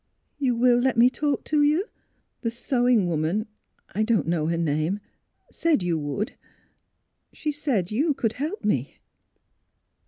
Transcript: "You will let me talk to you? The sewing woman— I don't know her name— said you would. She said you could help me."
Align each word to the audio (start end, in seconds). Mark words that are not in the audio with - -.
"You 0.39 0.55
will 0.55 0.79
let 0.79 0.97
me 0.97 1.11
talk 1.11 1.43
to 1.43 1.61
you? 1.61 1.85
The 2.41 2.49
sewing 2.49 3.07
woman— 3.07 3.45
I 3.93 4.01
don't 4.01 4.25
know 4.27 4.47
her 4.47 4.57
name— 4.57 4.99
said 5.51 5.83
you 5.83 5.99
would. 5.99 6.33
She 7.33 7.51
said 7.51 7.91
you 7.91 8.15
could 8.15 8.33
help 8.33 8.65
me." 8.65 8.95